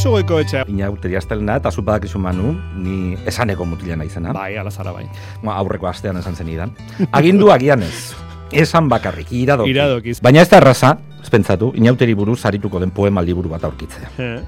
[0.00, 0.38] Josu goiko.
[0.72, 4.32] Inauteri astelena eta zu badakizu manu, ni esaneko mutila naizena.
[4.32, 5.02] Bai, alazara bai.
[5.42, 6.72] Ba, aurreko astean esan zen idan.
[7.12, 8.14] Agindu agian ez.
[8.50, 9.74] Esan bakarrik, iradoki.
[9.74, 10.14] Iradokiz.
[10.24, 14.08] Baina ez da erraza, ez pentsatu, inauteri buruz arituko den poema liburu bat aurkitzea.
[14.16, 14.38] Eh,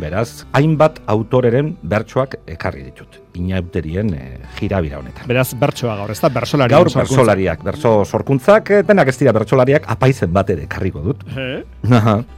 [0.00, 3.18] Beraz, hainbat autoreren bertsoak ekarri ditut.
[3.34, 4.20] Inauterien e,
[4.60, 5.26] jirabira honetan.
[5.28, 6.70] Beraz, bertsoa gaur, ez da bersolari.
[6.70, 11.24] Gaur bertsolariak, bertso sorkuntzak, eh, denak ez dira bertsolariak, apaizen bat ere ekarriko dut.
[11.44, 11.62] Eh?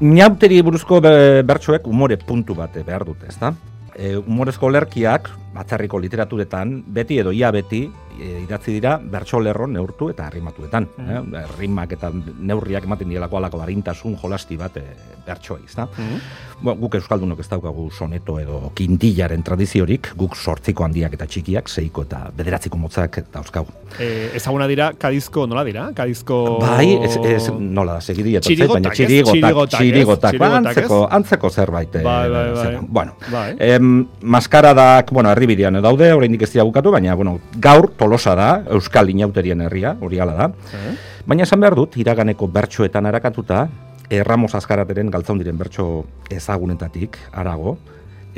[0.00, 3.52] Inauteri buruzko be- bertsoek umore puntu bat behar dute, ezta?
[3.96, 7.86] E, umorezko lerkiak, batzarriko literaturetan, beti edo ia beti,
[8.18, 10.88] idatzi dira bertso lerro neurtu eta arrimatuetan.
[10.96, 11.34] Mhm.
[11.34, 11.44] Eh?
[11.58, 14.82] Rimak eta neurriak ematen dielako alako barintasun jolasti bat e,
[15.26, 15.86] bertsoa, ezta?
[15.86, 16.20] Mhm.
[16.62, 22.06] Bo, guk euskaldunok ez daukagu soneto edo kintillaren tradiziorik, guk sortziko handiak eta txikiak, seiko
[22.06, 23.66] eta bederatziko motzak dauzkagu.
[24.00, 25.90] Eh, ezaguna dira, kadizko, nola dira?
[25.94, 26.58] Kadizko...
[26.62, 31.94] Bai, ez, ez nola segidi Txirigotak, baina txirigotak, Txirigotak, txirigotak, ba, antzeko, antzeko zerbait.
[31.96, 32.78] eh, Bai, bai, bai.
[32.88, 33.56] Bueno, Bai.
[33.58, 39.10] em, maskaradak, bueno, erdibidean daude, oraindik ez dira bukatu, baina, bueno, gaur tolosa da, Euskal
[39.10, 40.46] Inauterien herria, hori hala da.
[40.78, 40.94] Eh?
[41.26, 43.66] Baina esan behar dut, iraganeko bertsoetan arakatuta,
[44.06, 47.74] Erramos Azkarateren galtzaun diren bertso ezagunetatik, arago,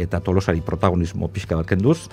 [0.00, 2.08] eta tolosari protagonismo pixka bat kenduz,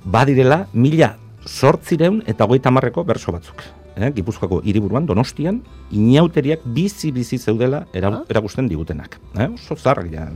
[0.00, 1.12] badirela mila
[1.44, 3.60] sortzireun eta hogeita marreko berso batzuk.
[3.96, 5.60] Eh, Gipuzkoako hiriburuan Donostian
[5.94, 8.22] inauteriak bizi-bizi zeudela era, Ah.
[8.28, 9.20] erakusten digutenak.
[9.38, 9.46] Eh?
[9.54, 10.28] Oso zarrak ja.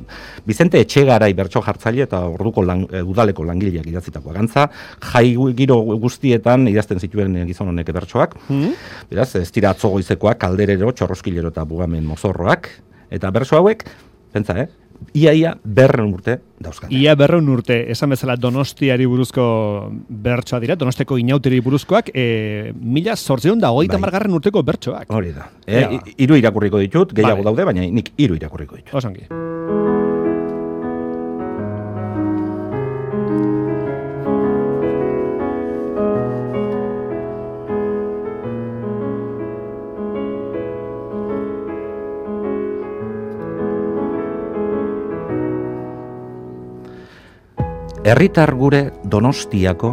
[0.47, 4.70] Bizente Etxegarai bertso jartzaile eta orduko lang, eh, udaleko langileak idatzitakoa gantza,
[5.12, 8.36] jai giro guztietan idazten zituen gizon honek bertsoak.
[8.48, 8.73] Mhm.
[9.11, 12.69] Beraz, ez dira atzo goizekoak, kalderero, txorroskilero eta bugamen mozorroak.
[13.11, 13.84] Eta berso hauek,
[14.33, 14.69] pentsa, eh?
[15.14, 16.91] Iaia berren urte dauzkan.
[16.92, 23.61] Ia berreun urte, esan bezala Donostiari buruzko bertsoa dira, Donosteko inauteri buruzkoak, e, mila sortzeun
[23.61, 24.00] da hogeita Bai.
[24.00, 25.06] margarren urteko bertsoak.
[25.08, 25.50] Hori da.
[25.67, 25.90] Eh, Ja.
[25.92, 27.45] i- hiru irakurriko ditut, gehiago Bai.
[27.45, 28.95] daude, baina nik hiru irakurriko ditut.
[28.95, 29.27] Osongi.
[48.08, 49.91] Herritar gure Donostiako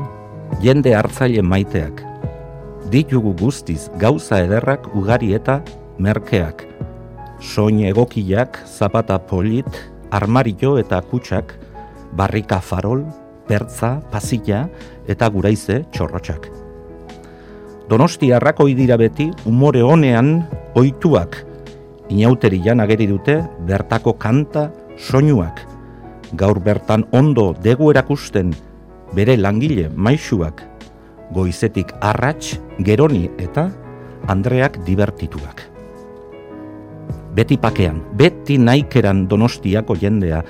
[0.63, 1.97] jende hartzaile maiteak.
[2.93, 5.57] Ditugu guztiz gauza ederrak ugari eta
[5.99, 6.63] merkeak.
[7.43, 9.67] Soin egokiak, zapata polit,
[10.15, 11.57] armario eta kutsak,
[12.15, 13.03] barrika farol,
[13.51, 14.63] pertza, pasilla
[15.11, 16.47] eta guraize txorrotxak.
[17.91, 20.37] Donostiarrak ohi dira beti umore honean
[20.79, 21.41] ohituak.
[22.07, 25.74] Inauterian ageri dute bertako kanta soinuak.
[26.35, 28.53] Gaur bertan ondo degu erakusten
[29.15, 30.63] bere langile maisuak.
[31.33, 33.69] Goizetik arrats, geroni eta
[34.27, 35.61] Andreak divertituak.
[37.35, 40.41] Beti pakean, beti naikeran donostiako jendea,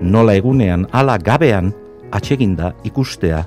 [0.00, 1.72] nola egunean ala gabean
[2.12, 3.44] atseginda ikustea,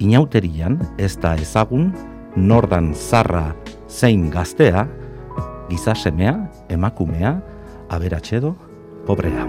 [0.00, 1.92] inauterian ez da ezagun,
[2.36, 3.52] nordan zarra
[3.88, 4.86] zein gaztea,
[5.68, 6.36] gizasemea,
[6.72, 7.36] emakumea,
[7.92, 8.56] aberatxedo,
[9.06, 9.46] pobrea.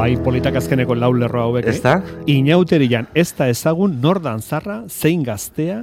[0.00, 1.66] Bai, politak azkeneko lau lerro hauek.
[1.68, 1.98] Ez da?
[2.32, 5.82] Inauterian ez da ezagun nordan zarra, zein gaztea,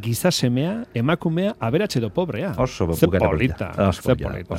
[0.00, 2.52] giza semea, emakumea, aberatxe edo pobrea.
[2.58, 4.54] Oso Ze bukera polita, Oso polita.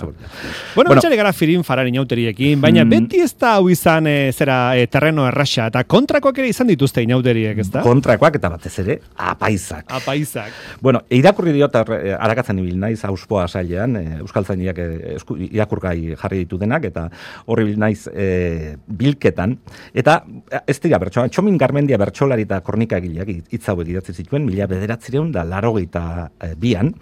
[0.75, 1.01] Bueno, Bueno.
[1.15, 2.89] gara firin faran inauteriekin, baina Mm.
[2.89, 7.01] beti ez da hau izan e, zera e, terreno erraxa, eta kontrakoak ere izan dituzte
[7.03, 7.81] inauteriek, ez da?
[7.81, 9.85] Kontrakoak eta batez ere, apaizak.
[9.89, 10.51] Apaizak.
[10.81, 14.77] Bueno, irakurri diot eh, arakatzen ibil naiz auspoa sailean, e, euskaltzainiak
[15.17, 17.09] esku- irakurgai jarri ditu denak eta
[17.47, 19.57] horri bil naiz e, bilketan
[19.93, 20.23] eta
[20.67, 25.43] ez dira bertsoa, Txomin Garmendia bertsolari eta kornikagileak hitz hauek idatzi zituen mila bederatzireun da
[25.47, 26.93] larogeita e, bian,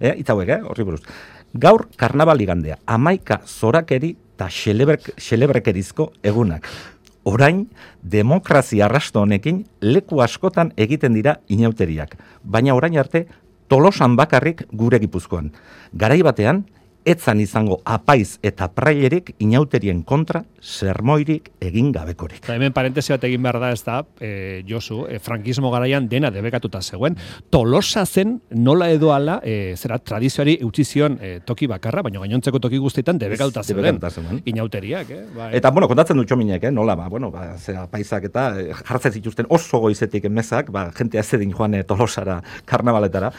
[0.00, 1.02] eh, hitz hauek, eh, horri buruz.
[1.54, 6.66] Gaur karnabal igandea, amaika zorakeri eta xelebrek, xelebrekerizko egunak.
[7.24, 7.68] Orain,
[8.02, 12.16] demokrazia arrasto honekin leku askotan egiten dira inauteriak.
[12.42, 13.26] Baina orain arte,
[13.68, 15.52] tolosan bakarrik gure gipuzkoan.
[15.94, 16.64] Garai batean,
[17.04, 22.42] etzan izango apaiz eta prailerik inauterien kontra sermoirik egin gabekorik.
[22.44, 26.30] Eta hemen parentesi bat egin behar da, ez da, e, Josu, e, frankismo garaian dena
[26.30, 27.16] debekatuta zegoen.
[27.50, 32.60] Tolosa zen nola edo ala, e, zera tradizioari utzi zion e, toki bakarra, baina gainontzeko
[32.62, 33.98] toki guztietan debekatuta zeuden.
[34.44, 35.22] Inauteriak, eh?
[35.34, 35.50] Bai.
[35.58, 39.16] Eta, bueno, kontatzen du txominek, eh, nola, ba, bueno, ba, zera, paisak eta eh, jartzen
[39.18, 43.32] zituzten oso goizetik emezak, ba, jente azedin joan eh, tolosara, karnabaletara.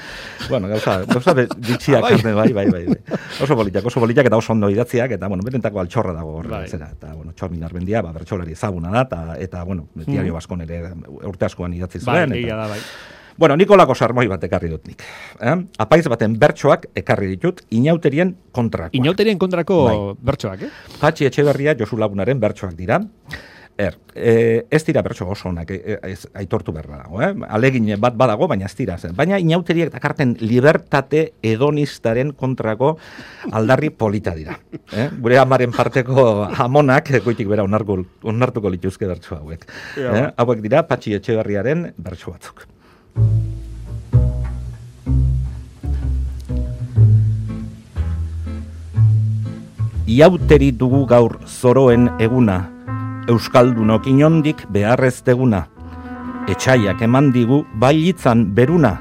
[0.49, 2.17] Bueno, gauza, gauza bitxiak, Bai.
[2.21, 2.33] bai.
[2.33, 3.17] bai, bai, bai, bai.
[3.53, 6.67] Oso politak, oso politak eta oso ondo idatziak, eta, bueno, benetako altxorra dago horre, Bai.
[6.67, 6.87] zera.
[6.95, 10.79] Eta, bueno, txomin arbendia, ba, bertsolari ezaguna da, eta, eta bueno, diario baskon ere
[11.21, 12.33] urte askoan idatzi bai, zuen.
[12.39, 12.79] egia eta, da, bai.
[13.37, 15.01] Bueno, Nikolako sarmoi bat ekarri dut nik.
[15.41, 15.53] Eh?
[15.81, 18.93] Apaiz baten bertsoak ekarri ditut, inauterien kontrako.
[18.97, 19.95] Inauterien kontrako Bai.
[20.21, 20.69] bertsoak, eh?
[21.01, 22.99] Patxi Etxeberria Josu Lagunaren bertsoak dira.
[23.75, 27.31] Er, e, ez dira bertso oso onak, e, ez, aitortu behar dago, eh?
[27.49, 28.99] alegin bat badago, baina ez dira.
[28.99, 29.15] zen.
[29.17, 32.97] Baina inauteriek dakarten libertate hedonistaren kontrako
[33.51, 34.59] aldarri polita dira.
[34.93, 35.09] Eh?
[35.19, 39.65] Gure amaren parteko amonak, goitik bera onartu, onartuko lituzke bertso hauek.
[39.97, 40.13] Ja.
[40.13, 40.27] Eh?
[40.37, 42.67] Hauek dira Patxi Etxeberriaren bertso batzuk.
[50.13, 52.72] Iauteri dugu gaur zoroen eguna,
[53.23, 55.61] Euskaldunok inondik beharrez deguna.
[56.51, 58.97] Etxaiak eman digu bailitzan beruna,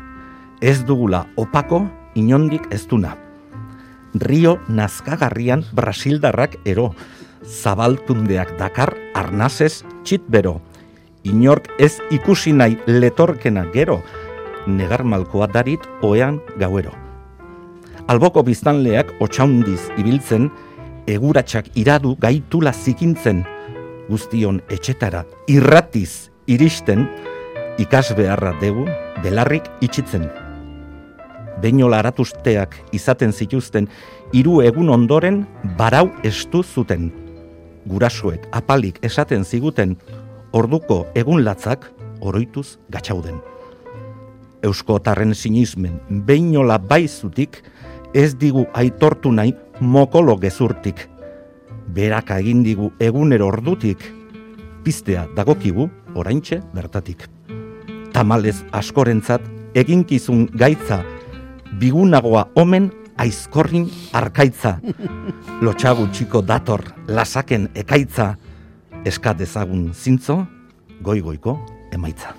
[0.62, 1.80] ez dugula opako
[2.14, 3.16] inondik ez duna.
[4.14, 6.92] Rio nazkagarrian Brasildarrak ero,
[7.42, 10.60] zabaltundeak dakar arnazez txitbero.
[11.26, 14.02] Inork ez ikusi nahi letorkena gero,
[14.66, 16.94] negar malkoa darit oean gauero.
[18.06, 20.46] Alboko biztanleak otxaundiz ibiltzen,
[21.10, 23.42] eguratsak iradu gaitula zikintzen,
[24.12, 27.06] guztion etxetara irratiz iristen,
[27.80, 28.84] ikas beharra degu
[29.24, 30.28] belarrik itxitzen.
[31.62, 33.86] Beinola aratuzteak izaten zituzten,
[34.34, 35.44] hiru egun ondoren
[35.78, 37.10] barau estu zuten.
[37.86, 39.96] Gurasuek apalik esaten ziguten,
[40.52, 41.88] orduko egun latzak
[42.20, 43.40] oroituz gatxauden.
[44.62, 47.62] Euskotarren sinismen beinola baizutik,
[48.14, 51.08] ez digu aitortu nahi mokolo gezurtik.
[51.92, 54.00] Beraka egin digu egunero ordutik,
[54.84, 57.26] piztea dagokigu oraintxe bertatik.
[58.12, 59.44] Tamalez askorentzat
[59.76, 61.02] eginkizun gaitza,
[61.80, 62.90] bigunagoa omen
[63.20, 64.78] aizkorrin arkaitza.
[65.64, 68.32] Lotxagu txiko dator lasaken ekaitza,
[69.04, 70.42] eska dezagun zintzo,
[71.02, 71.58] goigoiko
[71.92, 72.32] emaitza.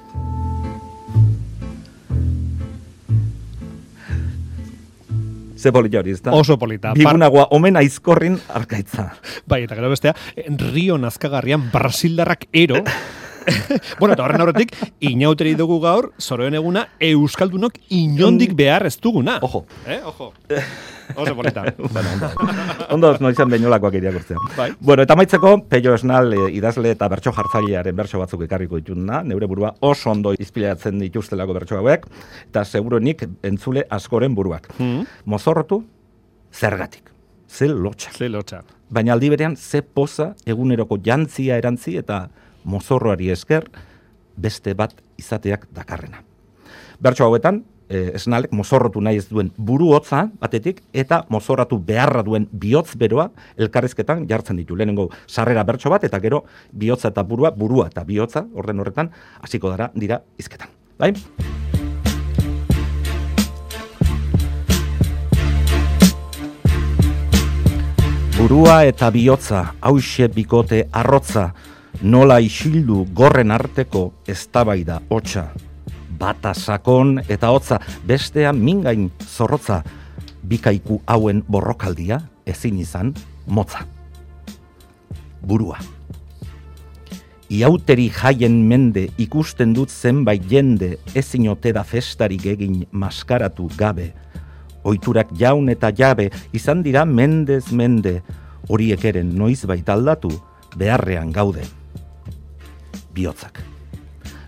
[5.63, 6.33] Ze polita hori, ezta?
[6.35, 6.89] Oso polita.
[6.89, 9.05] Par- Bigunagoa omen aizkorrin arkaitza.
[9.47, 10.11] Bai, eta gero bestea,
[10.73, 12.81] Rio nazkagarrian Brasildarrak ero,
[13.99, 14.73] bueno, eta horren aurretik,
[15.03, 19.39] inauteri dugu gaur, zoroen eguna, Euskaldunok inondik behar ez duguna.
[19.41, 19.65] Ojo.
[19.87, 20.01] Eh?
[20.05, 20.33] Ojo.
[21.15, 21.63] Oso polita.
[21.77, 22.29] bueno, ondo.
[22.89, 24.37] ondo ez noizan irakurtzea.
[24.57, 24.71] Bai.
[24.79, 29.47] Bueno, eta maitzeko, Peio Esnal e, idazle eta bertso jartzailearen bertso batzuk ekarriko dituna, neure
[29.47, 32.07] burua oso ondo izpilatzen dituztelako bertso hauek,
[32.49, 34.69] eta seguruenik entzule askoren buruak.
[34.79, 35.03] Mm.
[35.25, 35.83] Mozorrotu,
[36.53, 37.11] zergatik.
[37.47, 38.11] Ze lotxa.
[38.17, 38.63] Ze lotxa.
[38.89, 42.27] Baina aldi berean, ze poza eguneroko jantzia erantzi eta
[42.63, 43.69] mozorroari esker
[44.37, 46.23] beste bat izateak dakarrena.
[46.99, 52.47] Bertso hauetan, eh, esnalek mozorrotu nahi ez duen buru hotza batetik eta mozorratu beharra duen
[52.51, 54.75] bihotz beroa elkarrizketan jartzen ditu.
[54.75, 59.11] Lehenengo sarrera bertso bat eta gero bihotza eta burua, burua eta bihotza orden horretan
[59.41, 60.69] hasiko dara dira hizketan.
[60.97, 61.13] Bai?
[68.33, 71.53] Burua eta bihotza, hause bikote arrotza,
[72.03, 75.47] nola isildu gorren arteko eztabaida hotza.
[76.19, 79.81] Bata sakon eta hotza, bestea mingain zorrotza,
[80.43, 83.13] bikaiku hauen borrokaldia ezin izan
[83.47, 83.85] motza.
[85.41, 85.79] Burua.
[87.53, 94.13] Iauteri jaien mende ikusten dut zenbait jende ezin da festarik egin maskaratu gabe.
[94.83, 98.21] Oiturak jaun eta jabe izan dira mendez mende,
[98.67, 100.31] horiek eren noizbait aldatu
[100.75, 101.82] beharrean gaude.
[103.13, 103.61] Biotzak.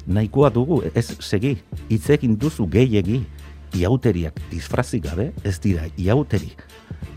[0.06, 1.56] Nahikoa dugu ez segi,
[1.90, 3.24] hitz egin duzu gehiegi,
[3.76, 6.52] iauteriak disfrazik gabe ez dira iauteri.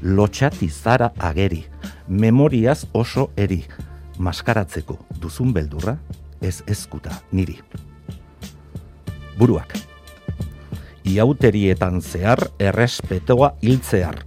[0.03, 1.65] Lotxati zara ageri,
[2.09, 3.63] memoriaz oso eri,
[4.19, 5.99] maskaratzeko duzun beldurra
[6.41, 7.59] ez ezkuta niri.
[9.39, 9.77] Buruak.
[11.09, 14.19] Iauterietan zehar errespetoa hiltzear.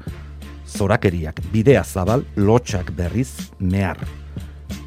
[0.72, 4.00] Zorakeriak bidea zabal lotxak berriz mehar.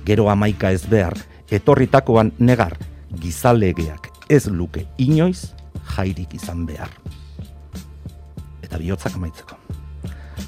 [0.05, 1.15] Gero amaika ez behar,
[1.55, 2.77] etorritakoan negar,
[3.21, 5.53] gizalegeak ez luke inoiz
[5.95, 6.91] jairik izan behar.
[8.65, 9.59] Eta bihotzak amaitzeko.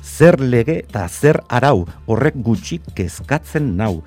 [0.02, 4.02] Zer lege eta zer arau horrek gutxik kezkatzen nau,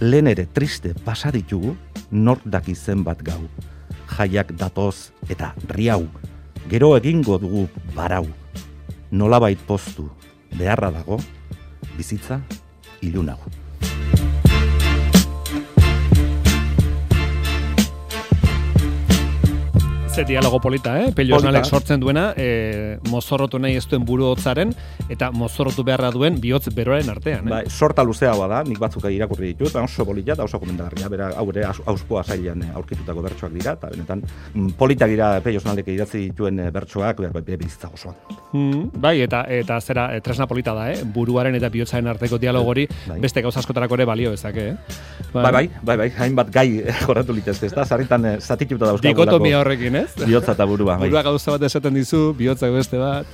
[0.00, 1.76] lehen ere triste pasa ditugu,
[2.10, 3.46] nor daki zenbat gau.
[4.16, 6.08] Jaiak datoz eta riau,
[6.68, 8.26] gero egingo dugu barau.
[9.12, 10.10] Nolabait postu
[10.58, 11.20] beharra dago,
[11.96, 12.40] bizitza
[13.00, 13.61] ilunago.
[20.14, 21.10] Ze dialogo polita, eh?
[21.16, 21.48] Pello Polita.
[21.48, 24.74] Osnalek sortzen duena, e, mozorrotu nahi ez duen buru hotzaren,
[25.08, 27.46] eta mozorrotu beharra duen bihotz beroaren artean.
[27.48, 27.50] Eh?
[27.50, 31.46] Bai, sorta luzeagoa da, nik batzuk irakurri ditut, oso polita eta oso komentarria, bera, hau
[31.54, 34.20] ere aus- auspoa zailan eh, aurkitutako bertsoak dira, eta benetan,
[34.52, 38.14] mm, politak dira Pello Osnalek idatzi dituen eh, bertsoak, ber- ber- bizitza osoan.
[38.52, 41.00] Mm, bai, eta eta zera, tresna polita da, eh?
[41.04, 43.18] Buruaren eta bihotzaren arteko dialogori Bai.
[43.18, 44.76] beste gauza askotarako ere balio ezake, eh?
[45.32, 49.24] Bai, bai, bai, bai, hainbat gai jorratu litezke, ez da, sarritan eh, zatituta dauzkagulako.
[49.24, 50.10] Dikotomia horrekin, ez?
[50.26, 51.08] Bihotza eta burua, bai.
[51.08, 53.26] Burua gauza bat esaten dizu, bihotzak beste bat.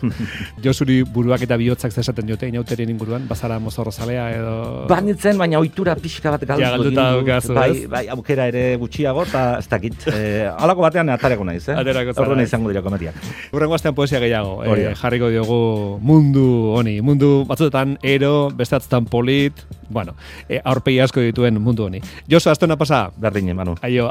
[0.65, 4.55] Josuri buruak eta bihotzak esaten diote inauterien inguruan, bazara mozorro zalea edo...
[4.91, 6.63] Banitzen, baina ohitura pixka bat galdu.
[6.65, 10.09] Ja, galduta daukazu, bai, bai, aukera ere gutxiago, eta ez dakit.
[10.13, 11.77] Eh, alako batean atareko naiz, eh?
[11.79, 13.19] Aterako zara, Orduan izango dira komediak.
[13.55, 15.61] Urrengo astean poesia gehiago, eh, jarriko diogu
[16.05, 16.47] mundu
[16.77, 20.15] honi, mundu batzuetan ero, beste batzuetan polit, bueno,
[20.49, 22.01] eh, aurpegi asko dituen mundu honi.
[22.31, 23.75] Josu, astona pasa, Berdin, Manu.
[23.83, 24.07] aio,